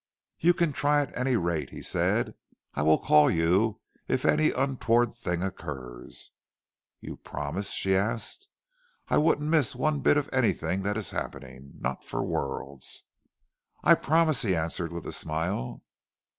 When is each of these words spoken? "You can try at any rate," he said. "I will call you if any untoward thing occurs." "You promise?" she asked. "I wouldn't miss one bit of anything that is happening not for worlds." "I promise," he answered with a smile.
"You 0.39 0.55
can 0.55 0.73
try 0.73 1.03
at 1.03 1.15
any 1.15 1.35
rate," 1.35 1.69
he 1.69 1.83
said. 1.83 2.33
"I 2.73 2.81
will 2.81 2.97
call 2.97 3.29
you 3.29 3.81
if 4.07 4.25
any 4.25 4.49
untoward 4.49 5.13
thing 5.13 5.43
occurs." 5.43 6.31
"You 7.01 7.17
promise?" 7.17 7.69
she 7.69 7.95
asked. 7.95 8.47
"I 9.09 9.19
wouldn't 9.19 9.47
miss 9.47 9.75
one 9.75 9.99
bit 9.99 10.17
of 10.17 10.27
anything 10.33 10.81
that 10.81 10.97
is 10.97 11.11
happening 11.11 11.73
not 11.77 12.03
for 12.03 12.23
worlds." 12.23 13.03
"I 13.83 13.93
promise," 13.93 14.41
he 14.41 14.55
answered 14.55 14.91
with 14.91 15.05
a 15.05 15.11
smile. 15.11 15.83